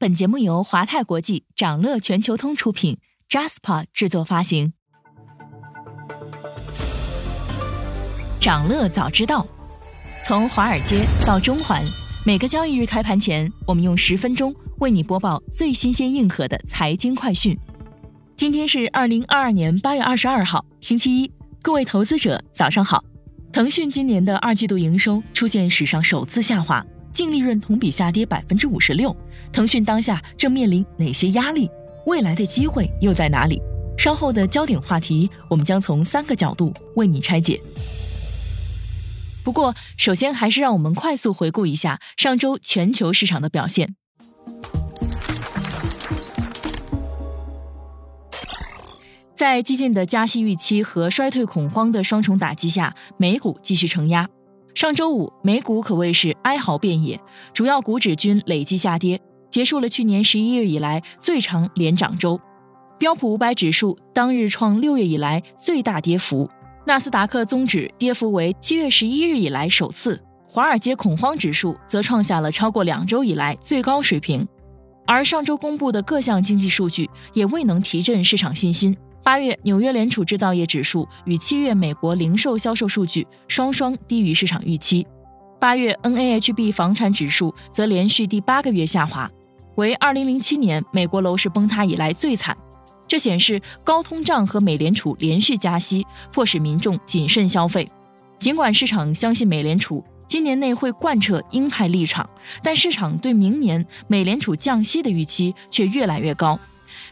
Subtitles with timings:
[0.00, 2.98] 本节目由华泰国际、掌乐全球通出品
[3.28, 4.72] ，Jaspa 制作发行。
[8.40, 9.44] 掌乐早知道，
[10.22, 11.84] 从华尔街到中环，
[12.24, 17.58] 每个交易日开盘前，我们用十分钟为你播报最新鲜、硬核的财经快讯。
[18.36, 23.02] 今天是二零二二年八月二十二号，星期一，各位投资者早上好。
[23.52, 26.86] 腾讯今年的二季度营收出现史上首次下滑。
[27.18, 29.12] 净利润同比下跌百分之五十六，
[29.50, 31.68] 腾讯当下正面临哪些压力？
[32.06, 33.60] 未来的机会又在哪里？
[33.98, 37.60] 稍后的焦点话题，我们将从三个角度为你拆解。
[39.42, 43.96] 不过，首先还是让我们快速回顾一下上周全球市场的表现。
[49.34, 54.28] 在激进的加息预期和衰退恐慌的双重打击下，美股继续承压。
[54.78, 57.20] 上周五，美股可谓是哀嚎遍野，
[57.52, 62.40] 主要股指均累计下跌，结束了去年十一月以来最长连涨周。
[62.96, 66.48] 标普五百指数当日创六月以来最大跌幅，
[66.86, 74.46] 纳斯达克综指跌幅为七月十一日以来首次，华尔街恐慌指数则创下了超过两周以来最高水平。
[75.04, 78.96] 而上周公布的各项经济数据也未能提振市场信心。
[79.28, 85.06] 八月纽约联储制造业指数与七月美国零售销售数据双双低于市场预期。
[85.60, 89.30] 八月 NAHB 房产指数则连续第八个月下滑，
[89.74, 92.56] 为二零零七年美国楼市崩塌以来最惨。
[93.06, 97.86] 这显示高通胀和美联储连续加息，迫使民众谨慎消费。
[98.38, 102.26] 尽管市场相信美联储今年内会贯彻鹰派立场，
[102.62, 106.58] 但市场对明年美联储降息的预期却越来越高。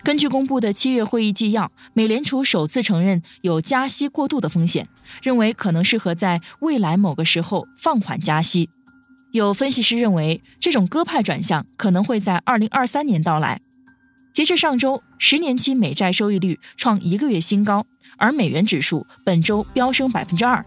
[0.06, 4.86] 根据公布的七月会议纪要，美联储首次承认有加息过度的风险，
[5.20, 8.70] 认为可能适合在未来某个时候放缓加息。
[9.32, 13.60] 有分析师认为，这种鸽派转向可能会在二零二三年到来。
[14.32, 17.84] 截至上周，十年期美债收益率创一个月新高，
[18.16, 20.64] 而美元指数本周飙升百分之二，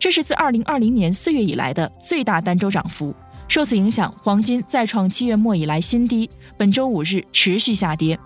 [0.00, 3.14] 这是自二零二零年四月以来的最大单周涨幅。
[3.46, 6.28] 受此影响，黄金再创七月末以来新低，
[6.58, 8.18] 本周五日持续下跌。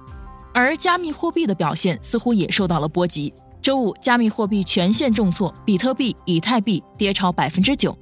[0.54, 3.34] 而加密货币的表现似乎也受到了波及。
[3.60, 7.96] 周五，加密货币全线重挫，比特币、以太币跌超百分之九。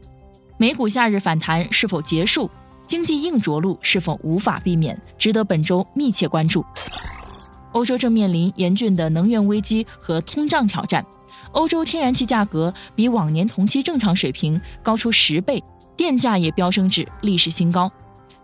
[0.59, 2.51] 美股夏日反弹是否结束？
[2.87, 5.01] 经济硬着陆是否无法避免？
[5.17, 6.63] 值得本周密切关注。
[7.73, 11.03] 欧洲正面临严峻的能源危机和通胀挑战，
[11.53, 15.63] 欧洲天然气价格比往年同期正常水平高出十倍，
[15.97, 17.91] 电价也飙升至历史新高。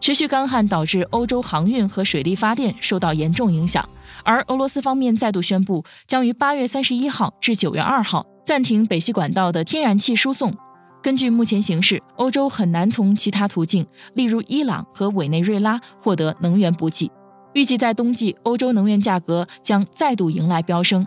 [0.00, 3.86] 持续干旱导致欧洲航运和水力发电受到严重影响，
[4.24, 10.56] 而俄罗斯方面再度宣布将于八月三十一号至九月二号暂停北溪管道的天然气输送。
[11.02, 17.10] 根据目前形势，欧洲很难从其他途径，例如伊朗和委内瑞拉获得能源补给。
[17.54, 21.06] 预计在冬季，欧洲能源价格将再度迎来飙升。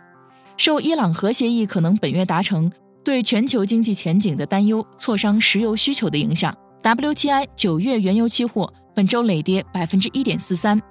[0.57, 2.71] 受伊朗核协议可能本月达成
[3.03, 8.71] 对全球经济前景的担忧挫伤石油需求的影响，WTI 九月原油期货。
[8.93, 10.81] 本周累跌百分之一点四三，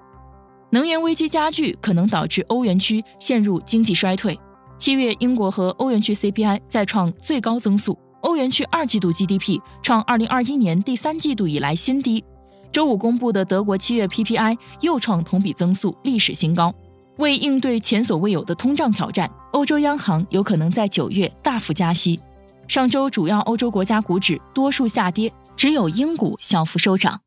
[0.71, 4.39] 能源危机加剧可能导致欧元区陷入经济衰退。
[4.79, 12.25] 七月，英国和欧元区 CPI 再创最高增速，欧元区二季度 GDP 创二零二一年第三季度以来新低。
[12.73, 16.73] 周五公布的德国七月 PPI 又创同比增速历史新高。
[17.19, 22.19] 为应对前所未有的通胀挑战，欧洲央行有可能在九月大幅加息。
[22.67, 27.21] 上周主要欧洲国家股指多数下跌，只有英股小幅收涨。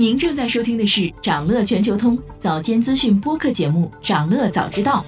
[0.00, 5.04] 您正在收听的是长乐全球通早间资讯播客节目《长乐早知道》。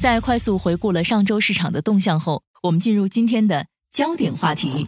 [0.00, 4.86] 在快速回顾了上周市场的动向后，我们进入今天的焦点话题。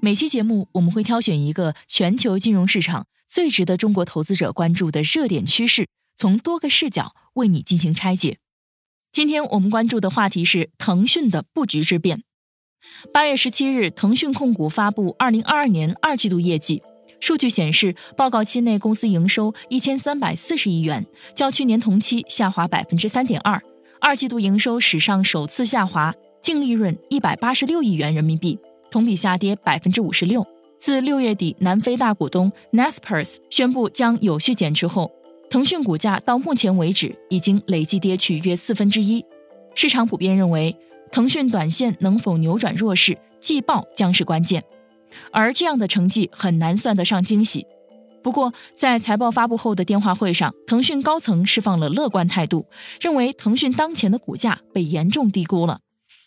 [0.00, 5.86] 每期节目我们会挑选一个全球金融市场最值得中国投资者关注的热点趋势，
[6.16, 8.38] 从多个视角为你进行拆解。
[9.12, 12.22] 今天我们关注的话题是腾讯的布局之变。
[13.12, 16.82] 八月十七日，腾讯控股发布二零二二年二季度业绩
[17.20, 21.04] 数据显示，报告期内公司营收一千三百四十亿元，
[21.34, 23.60] 较去年同期下滑百分之三点二。
[24.00, 28.58] 二季度营收史上首次下滑，净利润一百八十六亿元人民币，
[28.90, 30.46] 同比下跌百分之五十六。
[30.78, 35.10] 自六月底，南非大股东 Naspers 宣布将有序减持后，
[35.50, 39.24] 腾讯股价到目前为止已经累计跌去约四分之一。
[39.74, 40.76] 市场普遍认为。
[41.10, 44.62] 腾讯短线能否扭转弱势，季报将是关键，
[45.32, 47.66] 而这样的成绩很难算得上惊喜。
[48.22, 52.66] 不过，在财报发布后的电话会上，腾讯高层释放了乐观态度，
[53.00, 55.80] 认为腾讯当前的股价被严重低估了。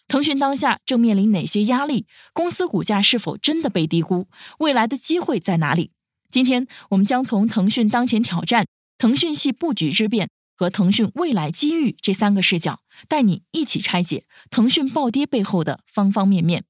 [0.07, 2.05] 腾讯当下正面临哪些压力？
[2.33, 4.27] 公司股价是否真的被低估？
[4.59, 5.91] 未来的机会在哪里？
[6.29, 8.65] 今天我们将从腾讯当前挑战、
[8.97, 10.29] 腾讯系布局之变
[10.61, 16.65] 和腾讯未来机遇这三个视角，带你一起拆解腾讯暴跌背后的方方面面。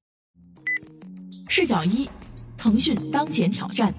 [1.46, 2.08] 视角一：
[2.56, 3.92] 腾讯当前挑战。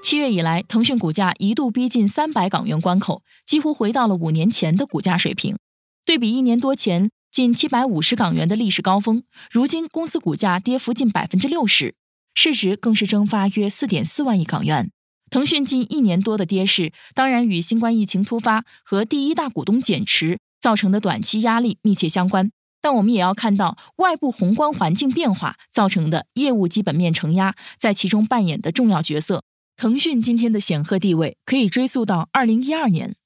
[0.00, 5.58] 七月以来，腾讯股价一度逼近三百港元关口，几乎回到了五年前的股价水平。
[6.04, 11.96] 对比一年多前近七百五十港元的历史高峰，如今公司股价跌幅近百分之六十，
[12.32, 14.92] 市值更是蒸发约四点四万亿港元。
[15.30, 22.50] 腾讯近一年多的跌势，当然与新冠疫情突发和第一大股东减持造成的短期压力密切相关。
[22.80, 29.42] 但我们也要看到外部宏观环境变化造成的业务基本面承压在其中扮演的重要角色。
[29.76, 33.16] 腾讯今天的显赫地位可以追溯到二零一二年。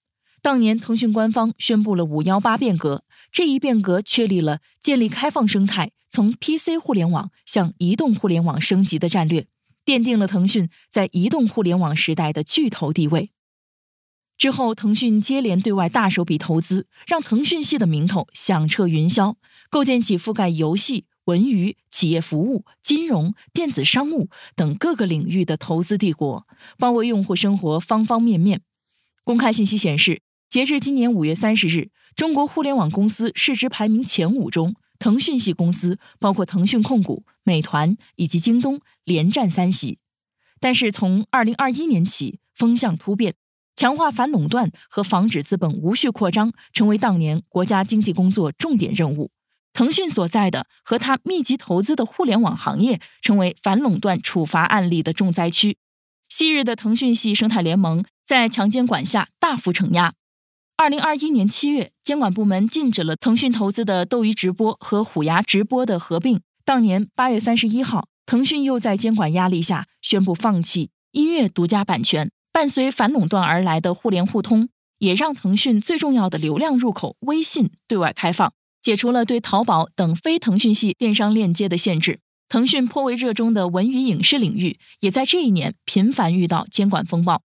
[0.40, 9.46] 当年，腾讯官方宣布了“五幺八”变革，这一变革确立了建立开放生态、从 PC 互联网向移动互联网升级的战略，
[9.84, 13.31] 奠定了腾讯在移动互联网时代的巨头地位。
[14.38, 19.37] 之后，腾讯接连对外大手笔投资，让腾讯系的名头响彻云霄，
[19.70, 26.46] 构建起覆盖游戏、文娱、企业服务、金融、电子商务等各个领域的投资帝国，
[26.78, 28.62] 包围用户生活方方面面。
[29.25, 30.23] 公开信息显示。
[30.52, 39.99] 截至今年五月三十日，中国互联网公司市值排名前五中，腾讯系公司包括腾讯控股、美团以及京东连占三席。
[40.60, 43.34] 但是从二零二一年起，风向突变，
[43.75, 49.32] 强化反垄断和防止资本无序扩张成为当年国家经济工作重点任务。
[49.72, 55.78] 腾讯所在的和他密集投资的互联网行业，成为反垄断处罚案例的重灾区。
[56.28, 60.14] 昔日的腾讯系生态联盟在强监管下大幅承压。
[60.82, 66.40] 二零二一年七月，监管部门禁止了腾讯投资的斗鱼直播和虎牙直播的合并。
[66.64, 72.32] 当年八月三十一号，腾讯又在监管压力下宣布放弃音乐独家版权。
[72.52, 78.52] 伴随反垄断而来的互联互通，也让腾讯最重要的流量入口微信对外开放，
[78.82, 82.19] 解除了对淘宝等非腾讯系电商链接的限制。
[82.49, 87.43] 腾讯颇为热衷的文娱影视领域，也在这一年频繁遇到监管风暴。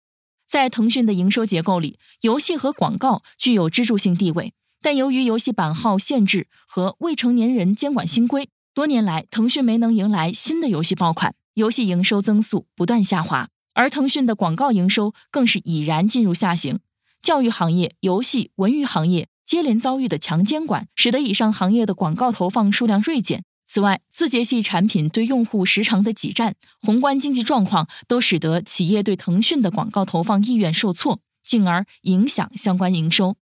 [0.54, 4.54] 在腾讯的营收结构里，游戏和广告具有支柱性地位。
[4.84, 13.50] 但由于游戏版号限制和未成年人监管新规，多年来腾讯没能迎来新的游戏爆款，游戏营收增速不断下滑。
[13.74, 16.80] 而腾讯的广告营收更是已然进入下行。
[17.24, 23.44] 教育行业、游戏、文娱行业接连遭遇的强监管，使得以上行业的广告投放数量锐减。
[23.74, 33.36] 此外，字节系产品对用户时长的挤占，宏观经济状况都使得企业对腾讯的广告投放意愿受挫，进而影响相关营收。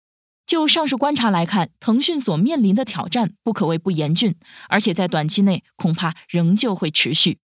[0.45, 4.35] 就上述观察来看，腾讯所面临的挑战不可谓不严峻，
[4.67, 7.39] 而且在短期内恐怕仍旧会持续。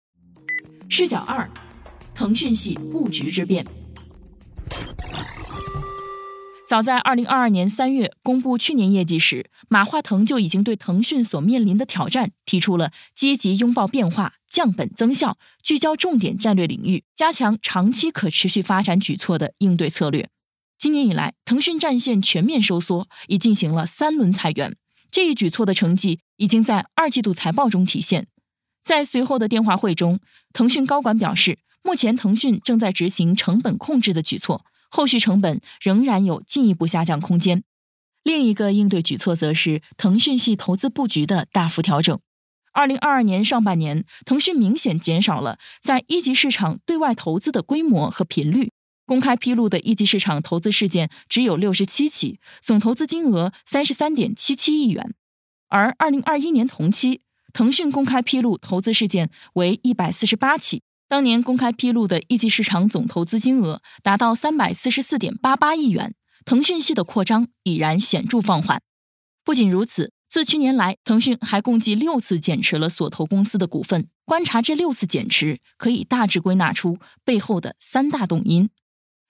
[0.89, 1.49] 视角二：
[2.13, 3.65] 腾讯系布局之变。
[6.73, 20.31] 早在二零二二年三月公布去年业绩时，马化腾就已经对腾讯所面临的挑战提出了积极拥抱变化、降本增效、聚焦重点战略领域、加强长期可持续发展举措的应对策略。
[20.79, 24.75] 今年以来，腾讯战线全面收缩，已进行了三轮裁员。
[25.11, 28.29] 这一举措的成绩已经在二季度财报中体现。
[28.83, 30.21] 在随后的电话会中，
[30.55, 34.65] 腾讯高管表示，目前腾讯正在执行成本控制的举措。
[34.95, 37.65] 后续成本仍然有进一步下降空间。
[38.23, 42.21] 另一个应对举措则是腾讯系投资布局的大幅调整。
[42.75, 48.71] 二零二二年上半年，腾讯明显减少了在一级市场对外投资的规模和频率。
[49.07, 55.15] 公开披露的一级市场投资事件只有六十七起，总投资金额三十三点七七亿元。
[55.69, 57.23] 而二零二一年同期，
[57.53, 60.83] 腾讯公开披露投资事件为一百四十八起。
[61.13, 66.15] 当年公开披露的一级市场总投资金额达到三百四十四点八八亿元，
[66.47, 68.81] 腾讯系的扩张已然显著放缓。
[69.45, 74.09] 不仅如此，自去年来，腾讯还共计六次减持了所投公司的股份。
[74.25, 78.71] 观察这六次减持，可以大致归纳出背后的三大动因：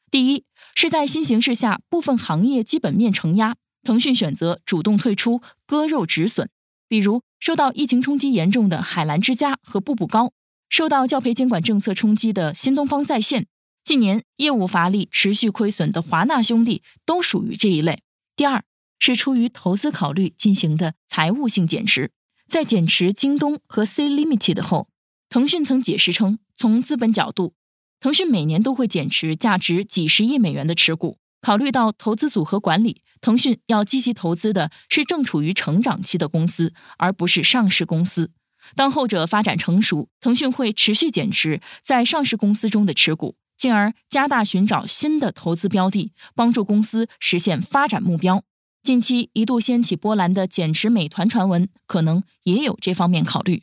[0.08, 0.44] 第一，
[0.76, 6.48] 是在新形势下，部分行业基本面承压，腾讯选择主动退出，割肉止损。
[6.86, 10.32] 比如受到疫情冲击严重的海澜之家和步步高。
[10.72, 13.46] 受到教培监管政策冲击的新东方在线，
[13.84, 18.00] 近年业务乏力、持续亏损的华纳兄弟都属于这一类。
[18.34, 18.64] 第二
[18.98, 22.10] 是出于投资考虑进行的财务性减持，
[22.48, 24.88] 在减持京东和 C Limited 后，
[25.28, 27.52] 腾讯曾解释称，从资本角度，
[28.00, 31.18] 腾讯每年都会减持价值几十亿美元的持股。
[31.42, 38.30] 考虑到投资组合管理，腾讯要积极投资的是正处于成长期的公司，而不是上市公司。
[38.74, 48.44] 当后者发展成熟，腾讯会持续减持在上市公司中的持股，进而加大寻找新的投资标的，帮助公司实现发展目标。
[48.82, 53.62] 近期一度掀起波澜的减持美团传闻，可能也有这方面考虑。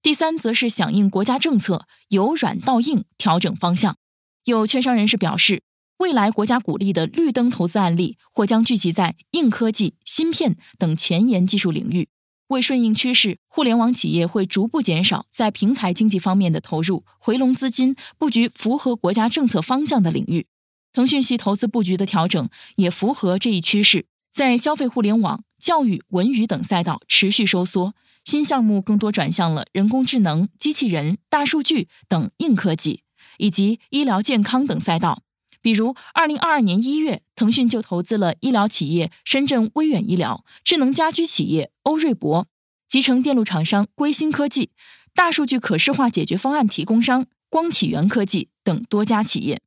[0.00, 3.96] 第三，则是响应国家政策，由软到硬调整方向。
[4.44, 5.62] 有券商人士表示，
[5.98, 12.08] 未来国家鼓励的绿灯投资案例或将聚集在硬科技、芯片等前沿技术领域。
[12.54, 20.46] 为顺应趋势，互联网企业会逐步减少在平台经济方面的投入，回笼资金，布局符合国家政策方向的领域。
[20.92, 27.94] 腾讯系投资布局的调整也符合这一趋势，在消费互联网、教育、文娱等赛道持续收缩，
[28.24, 33.02] 新项目更多转向了人工智能、机器人、大数据等硬科技，
[33.38, 35.23] 以及医疗健康等赛道。
[35.64, 42.46] 比如，二零二二年一月，腾讯就投资了医疗企业深圳威远医疗、智能家居企业欧瑞博、
[42.86, 44.68] 集成电路厂商硅芯科技、
[45.14, 49.62] 大数据可视化解决方案提供商光启源科技等多家企业。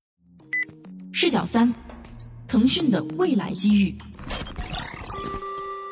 [1.12, 1.74] 视角三：
[2.48, 3.96] 腾讯的未来机遇。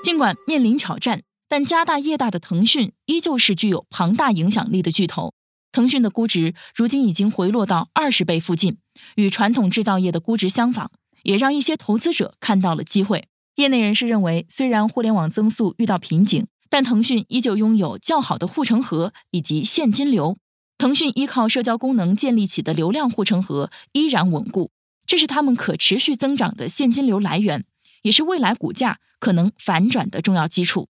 [0.03, 5.33] 尽管面临挑战，但家大业大的腾讯依旧是具有庞大影响力的巨头。
[5.75, 8.77] 腾讯的估值如今已经回落到二十倍附近，
[9.15, 10.89] 与传统制造业的估值相仿，
[11.24, 13.27] 也让一些投资者看到了机会。
[13.55, 20.38] 业内人士认为，虽然互联网增速遇到瓶颈，但腾讯依旧拥有较好的护城河以及现金流。
[20.77, 24.72] 腾讯依靠社交功能建立起的流量护城河依然稳固，
[25.05, 27.65] 这是他们可持续增长的现金流来源，
[28.03, 30.88] 也是未来股价可能反转的重要基础。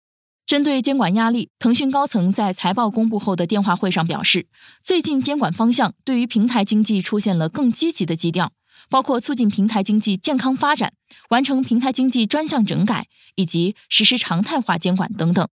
[0.47, 4.47] 针对监管压力，腾讯高层在财报公布后的电话会上表示，
[4.83, 8.53] 最近监管方向对于平台经济出现了更积极的基调，
[8.91, 10.93] 包括促进平台经济健康发展、
[11.31, 15.49] 完成平台经济专项整改以及实施常态化监管等等。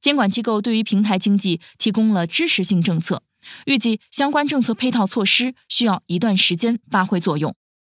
[0.00, 3.24] 监管机构对于平台经济提供了支持性政策，
[3.66, 7.56] 预计相关政策配套措施需要一段时间发挥作用。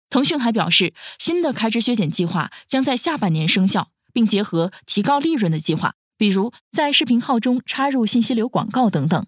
[0.09, 5.97] 腾讯还表示，新的开支削减计划将在下半年生效，并结合提高利润的计划。
[6.18, 9.26] 比如在视频号中插入信息流广告等等，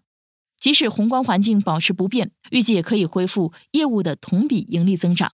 [0.58, 5.32] 即使宏观环境保持不变，预计也可以恢复业务的同比盈利增长。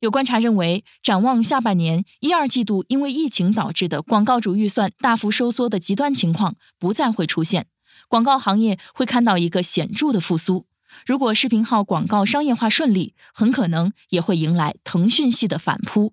[0.00, 7.66] 有观察认为，展望下半年一二季度，因为疫情导致的广告主预算大幅收缩的极端情况不再会出现，
[8.08, 10.66] 广告行业会看到一个显著的复苏。
[11.06, 16.12] 如果视频号广告商业化顺利，很可能也会迎来腾讯系的反扑。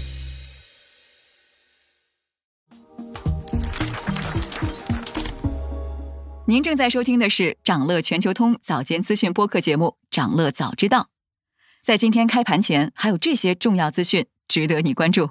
[6.51, 10.99] 您正在收听的是长乐全球通早间资讯播客节目《长乐早知道》。
[11.81, 15.29] 在今天开盘前，还有这些重要资讯值得你关注。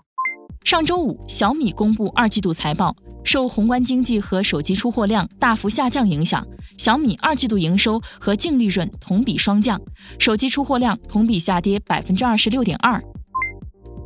[0.65, 6.43] 上周五，小米公布二季度财报，受宏观经济和手机出货量大幅下降影响，
[6.79, 9.79] 小米二季度营收和净利润同比双降，
[10.19, 12.99] 手机出货量同比下跌百分之二十六点二。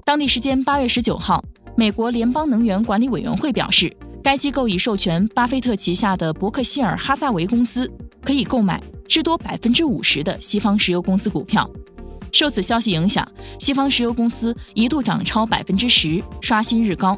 [0.04, 1.44] 当地时间八月十九号，
[1.76, 3.96] 美国联邦能源管理委员会表示。
[4.24, 7.88] 该机构已授权巴菲特旗下的伯克希尔哈萨维公司
[8.22, 11.70] 可以购买至多百分之五十的西方石油公司股票。
[12.32, 13.28] 受此消息影响，
[13.58, 17.14] 西方石油公司一度涨超百分之十，刷新日高。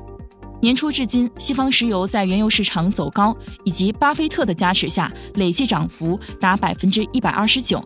[0.60, 7.80] 年初至今，西方石油在原油市场走高以及巴菲特的加持下，累计涨幅达百分之一百二十九。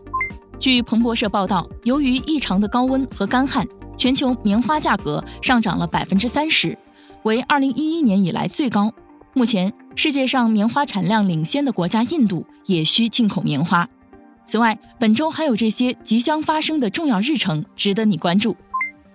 [0.58, 6.76] 据彭博社报道，由于异常的高温和干旱，全球棉花价格上涨了百分之三十，
[7.24, 8.90] 为二零一一年以来最高。
[9.32, 13.88] 目前，世界上棉花产量领先的国家印度也需进口棉花。
[14.44, 18.56] 此外，本周还有这些即将发生的重要日程值得你关注。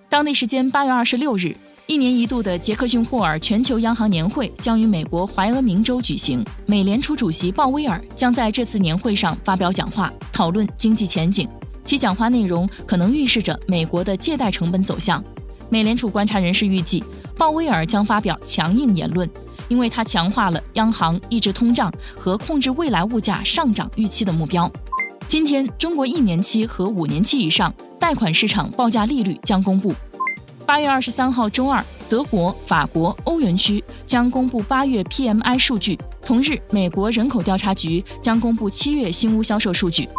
[0.07, 1.53] 当地时间八月二十六日，
[1.85, 6.41] 一年一度的杰克逊霍尔全球央行年会将于美国怀俄明州举行。
[6.65, 11.45] 美联储主席鲍威尔将在这次年会上发表讲话，讨论经济前景。
[11.83, 15.21] 其讲话内容可能预示着美国的借贷成本走向。
[15.69, 17.03] 美联储观察人士预计，
[17.37, 19.29] 鲍威尔将发表强硬言论。
[19.67, 24.71] 因为它强化了央行抑制通胀和控制未来物价上涨预期的目标。
[25.27, 29.93] 今天，中国一年期和五年期以上贷款市场报价利率将公布。
[30.65, 35.97] 八月二十三号周二，德国、法国、欧元区将公布八月 PMI 数据。
[36.23, 40.09] 同日，美国人口调查局将公布七月新屋销售数据。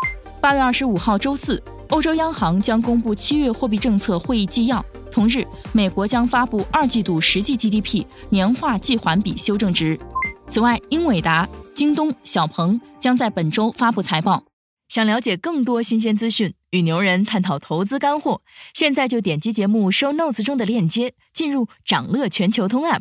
[0.40, 4.84] 八月二十五号周四，欧洲央行将公布七月货币政策会议纪要。
[5.16, 5.42] 同日，
[5.72, 9.98] 美国将发布二季度实际 GDP 年化季环比修正值。
[10.46, 14.44] 此外，英伟达、京东、小鹏将在本周发布财报。
[14.90, 18.42] 想了解更多新鲜资讯，与牛人探讨投资干货，
[18.74, 23.00] 现在就点击节目 show notes 中的链接，进入掌乐全球通 app。